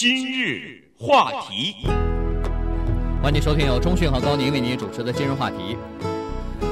[0.00, 1.86] 今日话题，
[3.22, 5.76] 欢迎收听由中讯和高宁为您主持的今日话题。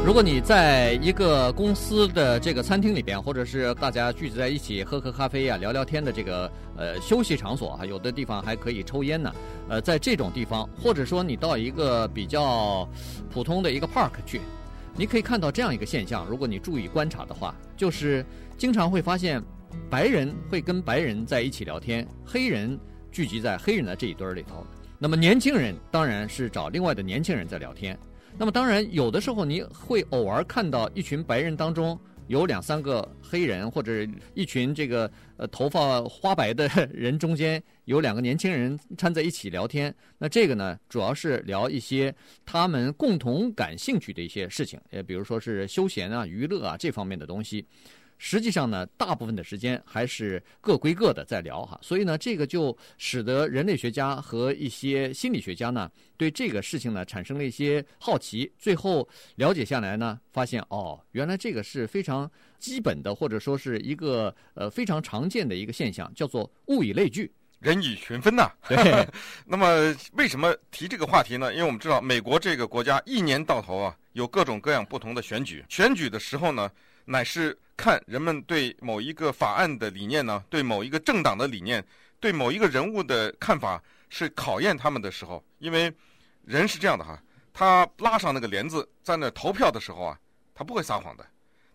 [0.02, 9.30] 如果你在一个公司的这个餐厅里边，或者是大家聚集在一起喝喝咖啡呀、啊、聊聊天的这个呃休息场所啊，有的地方还可以抽烟呢。
[9.68, 12.88] 呃，在这种地方，或者说你到一个比较
[13.30, 14.40] 普通的一个 park 去，
[14.96, 16.26] 你可以看到这样一个现象。
[16.30, 18.24] 如果你注意观察的话，就是
[18.56, 19.38] 经常会发现
[19.90, 22.80] 白人会跟白人在一起聊天，黑人。
[23.10, 24.66] 聚集在黑人的这一堆儿里头，
[24.98, 27.98] 那么年轻人当然是找另外的年轻人在聊天。
[28.36, 31.98] 那么当然有的时候你会偶尔看到一群白人当中
[32.28, 39.92] 有两三个黑人，或者一群这个呃头发花白的 人中间有两个年轻人掺在一起聊天。
[40.18, 47.66] 那这个呢，主要是聊一些他们共同感兴趣的一些事情，也比如说是休闲啊、娱乐啊这方面的东西。
[48.18, 58.52] 实际上呢，大部分的时间还是各归各的在聊哈，所以呢，这个就使得人类学家和一些心理学家呢，对这个事情呢产生了一些好奇。
[58.58, 68.50] 最后了解下来呢，发现哦，原来这个是非常基本的，或者说是一个呃非常常见的一个现象，叫做物以类聚，人以群分呐。
[68.68, 68.76] 对。
[69.46, 71.52] 那么为什么提这个话题呢？
[71.52, 76.70] 因为我们知道美国这个国家一年到头啊，有各种各样不同的选举，选举的时候呢，
[77.08, 77.58] 乃是。
[77.78, 81.86] 看人们对某一个法案的理念呢，对某一个政党的理念，
[82.18, 85.40] 对某一个人物的看法，是考验他们的时候。
[85.60, 85.94] 因为
[86.44, 87.22] 人是这样的哈，
[87.54, 90.18] 他拉上那个帘子，在那投票的时候啊，
[90.52, 91.24] 他不会撒谎的。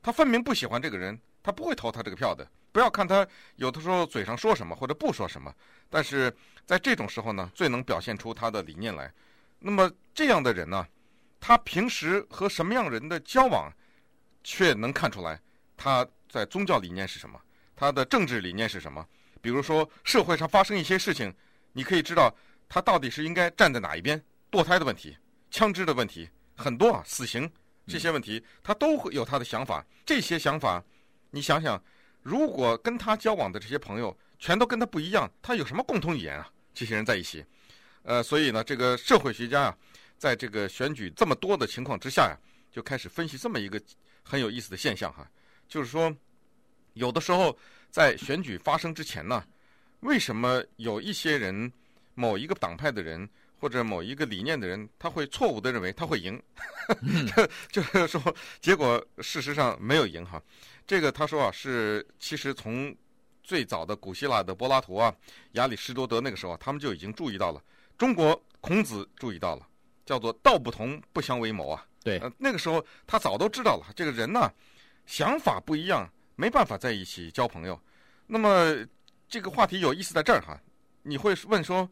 [0.02, 2.46] 他分明不喜欢这个人，他不会投他这个票的。
[2.74, 5.56] 不要看他有的时候嘴上说什么或者不说什么，
[5.90, 6.30] 但是
[6.66, 9.10] 在这种时候呢，最能表现出他的理念来。
[9.60, 10.86] 那么这样的人呢，
[11.40, 13.72] 他平时和什么样人的交往，
[14.44, 15.40] 却能看出来。
[15.76, 17.40] 他在宗教理念是什么？
[17.76, 19.06] 他的政治理念是什么？
[19.42, 21.34] 比如说社会上发生一些事情，
[21.74, 22.34] 你可以知道
[22.70, 24.24] 他到底是应该站在哪一边。
[24.52, 25.18] 堕胎的问题、
[25.50, 27.52] 枪支的问题，很多啊，死刑
[27.88, 29.84] 这些问题，他都会有他的想法。
[30.06, 30.84] 这些想法，
[31.32, 31.84] 你想想，
[32.22, 36.48] 如果跟他交往的这些朋友全都跟他不一样，他有什么共同语言啊？
[36.72, 37.44] 这些人在一起，
[38.04, 39.78] 呃，所以呢，这个社会学家啊，
[40.18, 42.38] 在这个选举这么多的情况之下呀，
[42.72, 43.82] 就开始分析这么一个
[44.24, 45.30] 很有意思的现象哈。
[45.68, 46.16] 就是说，
[46.94, 47.58] 有的时候
[47.90, 49.44] 在选举发生之前呢，
[50.00, 51.72] 为什么有一些人、
[52.16, 53.28] 某一个党派的人
[53.60, 56.42] 或者某一个理念的人，他会错误的认为他会赢？
[57.72, 60.42] 就 是说，结果事实上没有赢哈。
[60.86, 62.96] 这个他说啊，是其实从
[63.42, 65.14] 最早的古希腊的柏拉图啊、
[65.54, 67.64] 亚里士多德那个时候，他们就已经注意到了。
[67.98, 69.68] 中国孔子注意到了，
[70.06, 71.86] 叫做道不同不相为谋啊。
[72.04, 74.52] 对，呃，那个时候他早都知道了，这个人呢。
[75.06, 77.78] 想法不一样，没办法在一起交朋友。
[78.26, 78.74] 那么
[79.28, 80.58] 这个话题有意思在这儿哈，
[81.02, 81.90] 你会问说，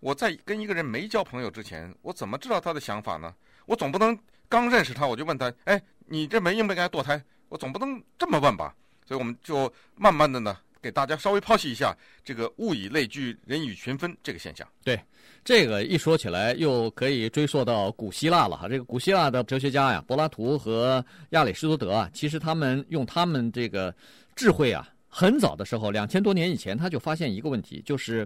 [0.00, 3.34] 我在跟一个人没交朋友之前，我怎么知道他的想法呢？
[3.66, 4.18] 我总不能
[4.48, 7.22] 刚认识他我就问他，哎，你这门应不应该堕胎？
[7.50, 8.74] 我总不能这么问吧？
[9.04, 10.56] 所以我们就慢慢的呢。
[10.86, 11.92] 给大家稍微剖析一下
[12.24, 14.64] 这个物以类聚，人以群分这个现象。
[14.84, 14.96] 对，
[15.44, 18.68] 这个一说起来又可以追溯到古希腊了哈。
[18.68, 23.92] 这个古希腊的哲学家呀，柏拉图和亚里士多德啊，其实他们用他们这个
[24.36, 28.24] 智慧啊，很早的时候，两千多年以前，他就发现一个问题，就是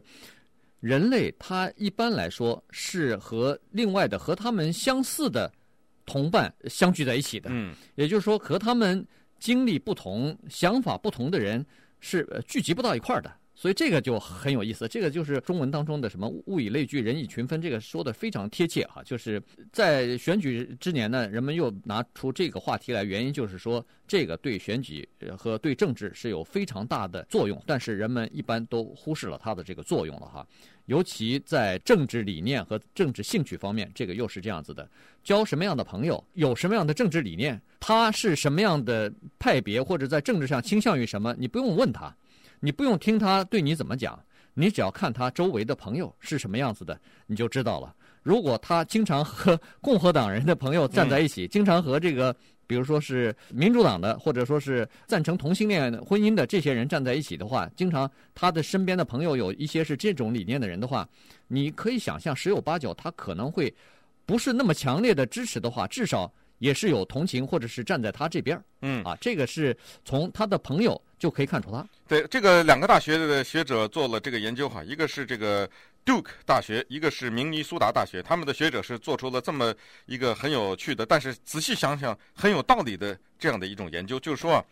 [0.81, 5.51] 人类他一般来说是和另外的和他们相似的
[6.05, 7.49] 同伴相聚在一起的。
[7.51, 9.03] 嗯，也就是说和他们
[9.39, 11.65] 经历不同、想法不同的人。
[12.01, 14.89] 是呃聚集不到一块儿的，所以这个就很有意思。
[14.89, 19.03] 这个就是中文当中的什么“物以类聚，人以群分”，这个说的非常贴切哈。
[19.05, 25.07] 就是在选举之年呢，人们又拿出这个话题来，原因就是说这个对选举
[25.37, 30.47] 和对政治是有非常大的作用，但是人们一般都忽视了它的这个作用了哈。
[30.87, 34.89] 尤其在政治理念和政治兴趣方面，这个又是这样子的：
[35.23, 42.17] 交什么样的朋友，有什么样的政治理念，他是什么样的派别，或者在政治上倾向于什么，你不用问他，
[42.61, 44.19] 你不用听他对你怎么讲，
[44.55, 47.93] 你只要看他周围的朋友是什么样子的，你就知道了。
[48.23, 52.35] 如果他经常和 共和党人的朋友站在一起，经常和这个。
[52.67, 61.09] 比如说是民主党的，或者说是赞成同性恋婚姻的这些人站在一起的话，经常他的身边的朋友有一些是这种理念的人的话，
[61.49, 63.75] 你可以想象十有八九他可能会
[64.25, 68.59] 不是那么强烈的支持的话，至少也是有同情或者是站在他这边。
[68.81, 71.85] 嗯，啊，这个是从他的朋友就可以看出他。
[72.07, 75.69] 对，这个两个大学的学者做了这个研究哈，一个是这个。
[76.03, 79.73] Duke 大学，一个是明尼苏达大学，他们的学者是做出了这么
[80.07, 84.65] 一个很有趣的，但是仔细想想很有道理的这样的一种研究，就是说啊，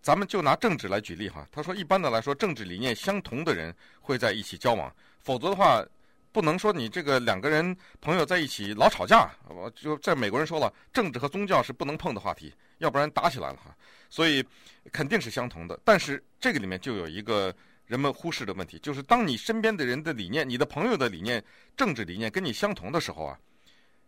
[0.00, 1.44] 咱们就拿政治来举例哈。
[1.50, 5.84] 他说，一般的来说，政治理念相同的人会在一起交往，否则的话，
[6.32, 9.30] 不能说你这个两个人朋友在一起老吵架。
[9.48, 13.76] 我就在美国人说了，政治和宗教是不能碰的话题，要不然打起来了哈。
[14.08, 14.44] 所以
[14.92, 17.54] 肯定是相同的，但是这个里面就有一个
[17.86, 21.42] 人们忽视的问题，就是当你身边的人的理念、你的朋友的理念、
[21.76, 23.38] 政治理念跟你相同的时候啊，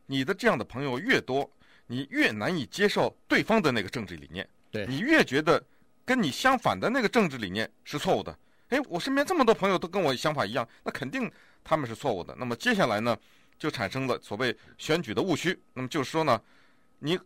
[0.06, 1.48] 你的这样的朋友越多，
[1.86, 5.62] 你越难以接受对方的那个政治理念，对你越觉得
[6.04, 8.36] 跟你相反的那个政治理念是错误的。
[8.68, 11.30] 哎，我身边这么多朋友都跟我想法一样，那肯定
[11.64, 12.34] 他们是错误的。
[12.38, 13.16] 那么接下来呢，
[13.58, 15.58] 就产生了所谓选举的误区。
[15.74, 16.40] 那么就是说呢，
[16.98, 17.18] 你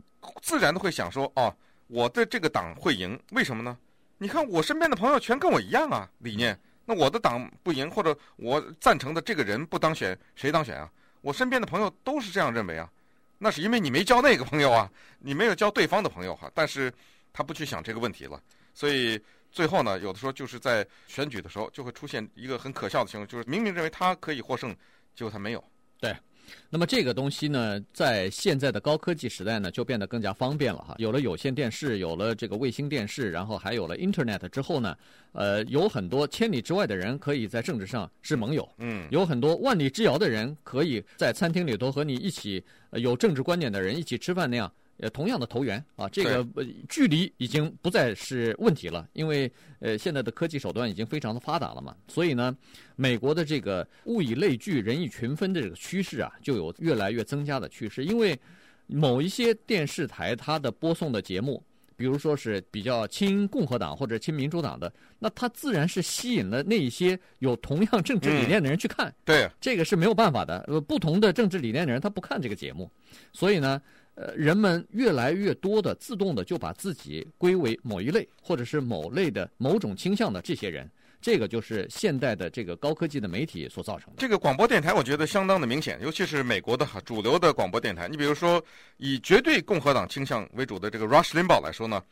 [0.43, 1.55] 自然的会想说，哦，
[1.87, 3.77] 我的这个党会赢，为什么呢？
[4.19, 6.59] 你看我身边的朋友全跟我一样啊，理念。
[6.85, 10.91] 那我的党不赢，或者我赞成的这个人不当选，谁当选啊？
[11.21, 12.91] 我身边的朋友都是这样认为啊。
[13.39, 16.51] 那是因为你没交那个朋友啊，你没有交对方的朋友哈。
[16.55, 16.93] 但是
[17.33, 18.41] 他不去想这个问题了，
[18.75, 19.21] 所以。
[19.51, 24.75] 最后呢，有的时候就是在选举的时候，就会出现一个很可笑的情况，就是明明认为他可以获胜，
[25.15, 25.65] 结果他没有。
[25.99, 26.15] 对，
[26.69, 30.95] 那么这个东西呢，在现在的高科技时代呢，就变得更加方便了哈。
[30.99, 34.95] 有了有线电视，有了这个卫星电视，然后还有了 Internet 之后呢，
[35.33, 42.63] 呃，有很多千里之外的人可以在政治上是盟友，嗯，有很多万里之遥的人可以在餐厅里头和你一起
[42.93, 44.71] 有政治观点的人一起吃饭那样。
[44.99, 46.47] 呃，同样的投缘啊，这个
[46.89, 52.57] 距离已经不再是问题了，因为呃，现在的科技手段已经非常的发达了嘛，所以呢，
[52.97, 58.07] 美国的这个物以类聚，人以群分的这个趋势啊，就有越来越增加的趋势。
[58.07, 58.39] 因为
[58.87, 61.63] 某一些电视台它的播送的节目，
[61.95, 69.09] 比如说是比较亲共和党或者亲民主党的，那它自然是吸引了那一些有同样政治理念的人去看。
[69.09, 70.65] 嗯、对，这个是没有办法的。
[70.69, 72.91] 呃，不同的政治理念的人他不看这个节目，
[73.35, 73.83] 所以呢。
[74.17, 80.91] 呃，人们越来越多的自动的就把自己归为某一类，或者是某类的某种倾向的这些人，
[81.21, 84.17] 这个就是现代的这个高科技的媒体所造成的。
[84.19, 88.09] 这个广播电台我觉得相当的明显，尤其是美国的主流的广播电台。
[88.09, 88.65] 你比如说，
[88.97, 92.03] 以绝对共和党倾向为主的这个 Rush Limbaugh 来说呢，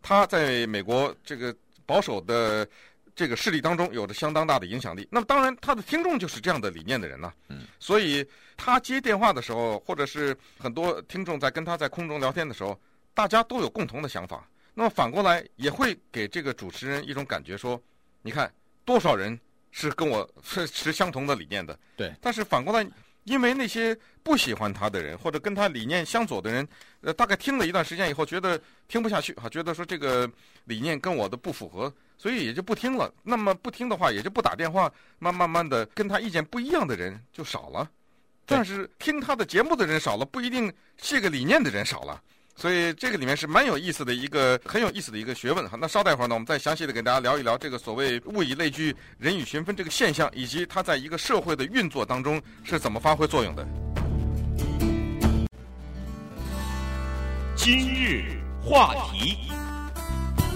[0.00, 1.54] 他在美国这个
[1.84, 2.66] 保守的。
[3.14, 5.06] 这个势力当中有着相当大的影响力。
[5.10, 7.32] 那么当然，他的听众就是这样的理念的人呢。
[7.48, 7.62] 嗯。
[7.78, 8.26] 所以
[8.56, 12.78] 他接电话的时候，或者是很多听众在跟他在空中聊天的时候，
[13.14, 14.48] 大家都有共同的想法。
[14.74, 17.80] 那么反过来也会给这个主持人一种感觉，说：
[18.22, 18.52] 你看
[18.84, 19.38] 多少人
[19.72, 21.78] 是跟我 是持相同的理念的。
[21.96, 22.14] 对。
[22.20, 22.88] 但是反过来，
[23.24, 26.66] 因为那些不喜欢他的人，或者跟他理念相左的人，
[27.00, 30.30] 呃，大概听了一段时间以后，觉得听不下去，哈，觉得说这个
[30.64, 31.92] 理念跟我的不符合。
[32.18, 33.10] 所以也就不听了。
[33.22, 34.92] 那么不听的话，也就不打电话。
[35.20, 37.90] 慢慢慢的，跟他意见不一样的人就少了。
[38.44, 42.22] 但是听他的节目的人少了，不一定这个理念的人少了。
[42.60, 45.78] 所以这个里面是蛮有意思的一个很有意思的一个学问哈。
[45.80, 53.66] 那稍待会儿呢，我们再详细的给大家聊一聊这个所谓物以类聚，人以群分这个现象，以及它在一个社会的运作当中是怎么发挥作用的。
[57.56, 59.38] 今日话题。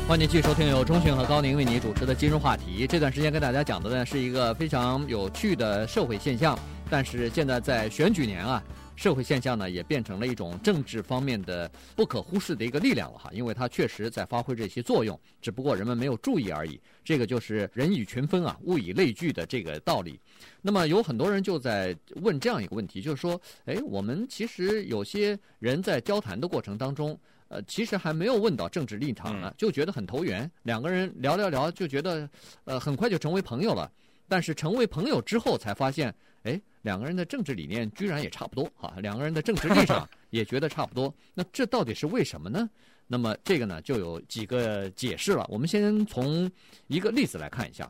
[0.07, 2.87] 欢迎继续收听由钟讯和高宁为你主持的今日话题。
[2.87, 6.59] 这段时间跟大家讲的呢是一个非常有趣的社会现象，
[6.91, 8.63] 但是现在在选举年啊，
[8.97, 16.81] 社会现象呢也变成了一种政治方面的不可忽视的一个力量了哈，因为它确实在发挥这些作用，只不过人们没有注意而已。
[17.05, 20.19] 这个就是人以群分啊，物以类聚的这个道理。
[20.63, 27.19] 那么有很多人就在问这样一个问题，就是说，哎，我们其实有些人在交谈的过程当中。
[27.49, 32.29] 呃，其实还没有问到政治立场呢，就觉得很投缘，两个人聊聊聊，就觉得，
[32.65, 33.89] 呃，很快就成为朋友了。
[34.35, 36.13] 但是成为朋友之后，才发现，
[36.43, 41.15] 哎，两个人的政治理念居然也差不多，哈，两个人的政治立场 也觉得差不多。
[41.35, 42.69] 那这到底是为什么呢？
[43.07, 45.47] 那么这个呢，就有几个解释了。
[45.49, 46.51] 我们先从
[46.89, 47.89] 一个例子来看一下，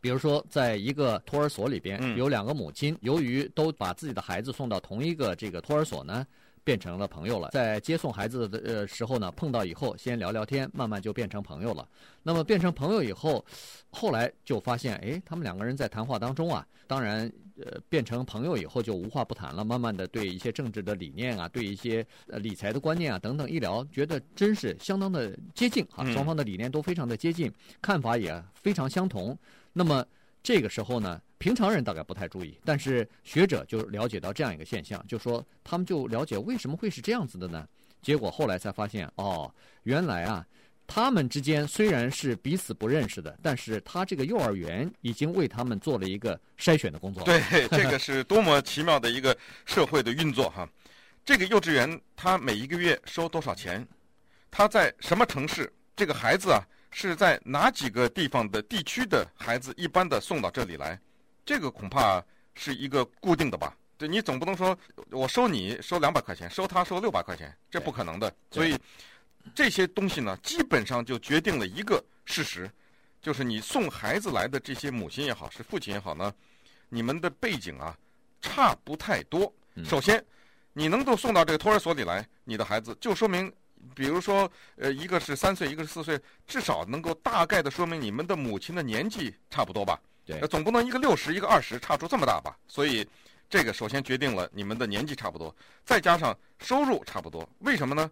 [0.00, 6.26] 比如说，在一个托儿所里边，有两个母亲，由于都把自己的孩子送到同一个这个托儿所呢。
[6.64, 11.86] 变成了朋友了，在接送孩子的呃时候呢，碰到以后先聊聊天，慢慢就变成朋友了。
[12.22, 13.44] 那么变成朋友以后，
[13.90, 17.30] 后来就发现，哎，他们两个人在谈话当中啊，当然，
[17.62, 19.62] 呃，变成朋友以后就无话不谈了。
[19.62, 27.52] 慢慢的对一些政治的理念啊，对一些呃理财的观念啊等等一聊，觉得真是相当的接近啊，双方的理念都非常的接近，
[27.82, 29.38] 看法也非常相同。
[29.74, 30.02] 那么
[30.44, 37.66] 这个时候呢，平常人大概不太注意，但是学者就了解到这样一个现象，就说他们就了解为什么会是这样子的呢？
[38.02, 39.50] 结果后来才发现，哦，
[39.84, 40.46] 原来啊，
[40.86, 47.24] 他们之间虽然是彼此不认识的，但是他这个幼儿园已经为他们做了一个筛选的工作。
[47.24, 49.34] 对，这个是多么奇妙的一个
[49.64, 50.68] 社会的运作哈！
[51.24, 53.86] 这个幼稚园他每一个月收多少钱？
[54.50, 55.72] 他在什么城市？
[55.96, 56.60] 这个孩子啊
[56.96, 60.98] 是在哪几个地方的地区的孩子一般的送到这里来？
[61.44, 62.24] 这个恐怕
[62.54, 63.76] 是一个固定的吧？
[63.98, 64.78] 对，你总不能说
[65.10, 68.32] 我收你收两百块钱，收他收六百块钱，这不可能的。
[68.52, 68.78] 所以
[69.56, 72.70] 这些东西呢，基本上就决定了一个事实，
[73.20, 76.32] 就是你送孩子来的这些母亲也好，是父亲也好呢，
[76.88, 77.98] 你们的背景啊
[78.40, 79.52] 差不太多。
[79.84, 80.24] 首先，
[80.72, 83.52] 你能够送到这个托儿所里来，你的孩子就说明。
[83.94, 90.00] 比如说，呃，一个是三岁，一个是四岁，至少能够大概的说明你们的母亲的年纪差不多吧？
[90.24, 92.56] 对，总不能一个六十，一个二十，差出这么大吧？
[92.66, 93.06] 所以，
[93.50, 97.48] 这个首先决定了你们的年纪差不多，再加上收入差不多。
[97.58, 98.10] 为什么呢？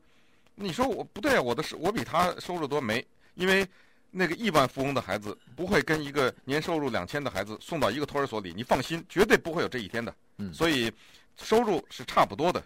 [0.55, 3.05] 你说我不对啊，我的是我比他收入多没？
[3.35, 3.67] 因为
[4.11, 10.14] 那个亿万富翁的孩子不会跟一个年收入两千的孩子送到一个托儿所里，你放心，绝对不会有这一天的。
[10.37, 10.93] 嗯，所以
[11.37, 12.62] 收入是差不多的。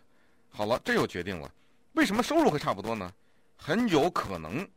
[0.50, 1.48] 好了，这又决定了。
[1.96, 3.12] 为什么收入会差不多呢？
[3.56, 4.68] 很有可能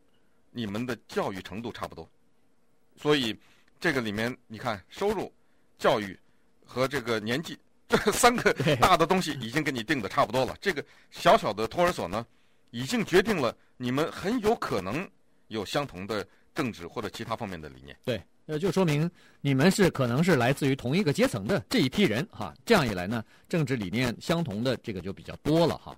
[0.50, 2.08] 你们的教育程度差不多，
[2.96, 3.38] 所以
[3.78, 5.30] 这个里面你看，收入、
[5.78, 6.18] 教育
[6.64, 10.56] 和这个年纪这 三个大的东西已经给你定的差不多了。
[10.62, 12.26] 这个小小的托儿所呢，
[12.70, 15.06] 已经决定了你们很有可能
[15.48, 17.94] 有相同的政治或者其他方面的理念。
[18.02, 19.08] 对，那，就说明
[19.42, 22.54] 你们是可能是来自于同一个阶层的这一批人哈。
[22.64, 25.94] 这样一来呢，政治理念相同的这个就比较多了哈。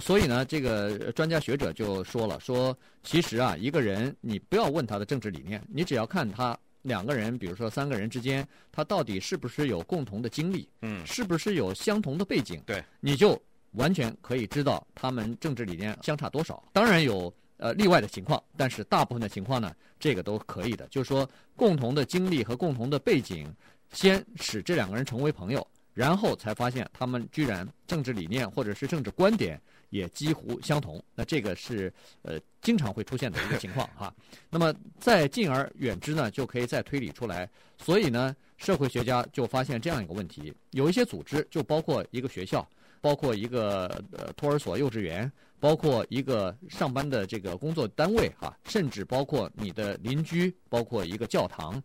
[0.00, 13.40] 所以呢，这个专家学者就说了，说其实啊，一个人你不要问他的政治理念，你只要看他两个人，比如说三个人之间，他到底是不是有共同的经历，嗯，是不是有相同的背景，对，你就
[13.72, 16.62] 完全可以知道他们政治理念相差多少。
[16.72, 20.86] 当然有呃例外的情况，但是大部分的情况呢，这个都可以的。
[20.88, 23.52] 就是说，共同的经历和共同的背景，
[23.92, 29.60] 先使这两个人成为朋友，然后才发现他们居然政治理念或者是政治观点。
[29.94, 34.12] 也几乎相同，那这个是呃经常会出现的一个情况哈。
[34.50, 37.48] 那么再进而远之呢，就可以再推理出来。
[37.78, 42.68] 所以呢，社会学家就发现这样一个问题：有一些组织，就包括一个学校，
[43.00, 51.80] 包括一个呃托儿所、幼稚园，包括一个上班的这个工作单位哈，甚至包括你的邻居，包括一个教堂，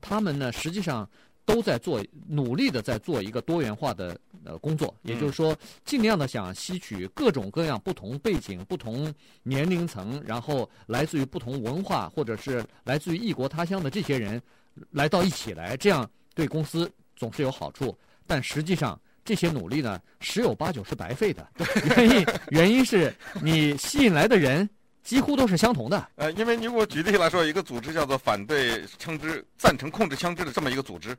[0.00, 1.06] 他们呢实际上。
[1.44, 14.40] 都在做努力的在做一个多元化的呃工作，也就是说，尽量的想吸取各种各样不同背景、不同年龄层，然后来自于不同文化或者是来自于异国他乡的这些人
[14.90, 17.96] 来到一起来，这样对公司总是有好处。
[18.26, 21.46] 但实际上，这些努力呢，十有八九是白费的。
[21.96, 24.68] 原因原因是你吸引来的人。
[25.02, 26.08] 几乎都是相同的。
[26.16, 31.16] 呃，因为你给我举例来说，一个组织叫做反对枪支、赞成控制枪支的这么一个组织，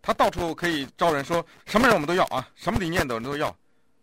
[0.00, 3.54] 他到处可以招人说什么人我们都要啊，什么理念的人都要。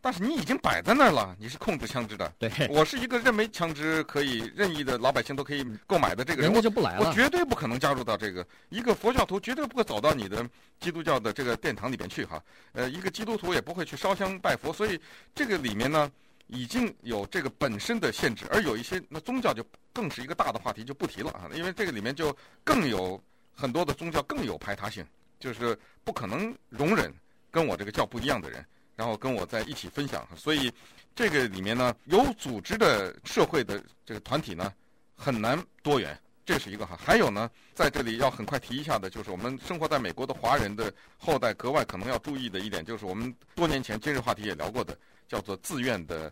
[0.04, 2.34] 但是你已经摆在那儿了，你是控制枪支的。
[2.40, 7.08] 对，我是一个认为枪支可以任意的老百姓都可以购买的这个人，人家就不来了。
[7.08, 10.44] 我绝对不可能加入到这个一个佛教徒绝对不会走到你的
[10.80, 12.42] 基督教的这个殿堂里边去哈。
[12.74, 15.00] 呃，一个基督徒也不会去烧香拜佛，所以
[15.34, 16.12] 这个里面呢。
[16.51, 23.20] 已经有这个本身的限制，而有一些那宗教就更是一个大的话题，就不提了啊，因为这个里面就更有
[23.53, 25.05] 很多的宗教更有排他性，
[25.39, 27.12] 就是不可能容忍
[27.50, 28.65] 跟我这个教不一样的人，
[28.98, 30.27] 然后跟我在一起分享。
[30.36, 30.70] 所以
[31.15, 34.74] 这个里面呢，有组织的社会的这个团体呢，
[35.15, 37.00] 很难多元，这是一个哈。
[37.01, 44.98] 还有呢，在这里要很快提一下的，就是我们生活在美国的华人的后代格外可能要注意的一点，就是我们多年前今日话题也聊过的，
[45.32, 46.30] 叫做自愿的。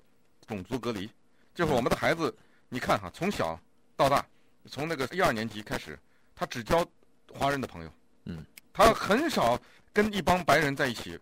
[0.50, 1.08] 种族隔离，
[1.54, 2.36] 就是我们的孩子，
[2.70, 3.56] 你看哈，从小
[3.96, 4.26] 到大，
[4.66, 5.96] 从那个一二年级开始，
[6.34, 6.84] 他只交
[7.32, 7.94] 华人的朋友，
[8.26, 9.62] 嗯，他很少
[9.94, 11.20] 跟一帮白人在一起。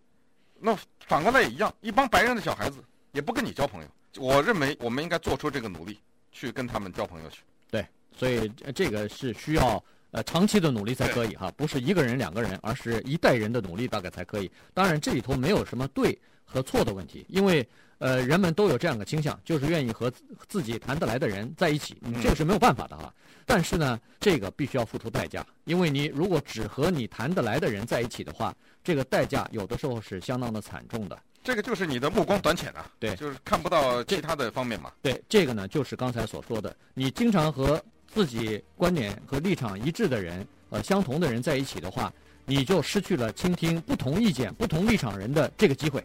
[0.58, 0.74] 那
[1.08, 2.82] 反过来也一样，一帮白人的小孩子
[3.12, 3.90] 也不跟你交朋友。
[4.16, 6.00] 我认为我们应该做出这个努力，
[6.32, 7.42] 去跟他们交朋友去。
[7.70, 14.52] 对，所以这个是需要呃长期的努力才可以哈，不是一个人两个人，而是一代人的努力大概才可以。
[14.74, 17.68] 当然这里头没有什么对和错的问题，因为。
[18.00, 20.14] 呃，人们都有这样的倾向，就是愿意和
[20.48, 23.12] 自己谈得来的人在一起，这个是没有办法的哈。
[23.44, 31.20] 但是呢，这个必须要付出代价，因为你如果只和你谈得来的人在一起的话，这个代价有的时候是相当的惨重的。
[31.44, 34.92] 这个就是你的目光短浅啊，对，就是看不到其他的方面嘛。
[35.02, 37.84] 对，这个呢，就是刚才所说的，你经常和
[38.14, 42.12] 自己观点和立场一致的人，呃，相同的人在一起的话，
[42.46, 46.04] 你就失去了倾听不同意见、不同立场人的这个机会。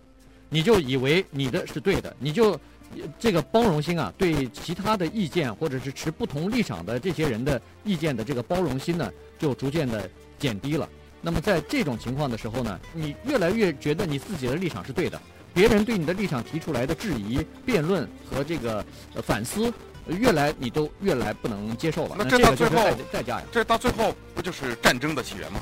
[0.49, 2.61] 你就以为你的是对的，你就
[3.19, 10.87] 这个包容心啊，对其他的意见或者是持不同立场的这些人的意见的这个包容心呢，就逐渐的减低了。
[11.23, 15.19] 那么在这种情况的时候呢，你越来越觉得你自己的立场是对的，
[15.55, 18.85] 别人对你的立场提出来的质疑、辩论和这个
[19.23, 19.73] 反思，
[20.09, 22.17] 越来你都越来不能接受了。
[22.19, 22.77] 那这到最后
[23.13, 25.61] 代价呀，这到最后不就是战争的起源吗？